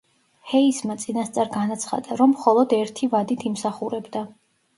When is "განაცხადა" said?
1.57-2.17